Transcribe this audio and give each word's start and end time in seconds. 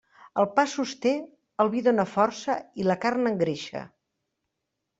El 0.43 0.45
pa 0.53 0.63
sosté, 0.71 1.11
el 1.65 1.69
vi 1.75 1.83
dóna 1.89 2.07
força 2.15 2.57
i 2.85 2.89
la 2.89 2.99
carn 3.07 3.33
engreixa. 3.35 3.87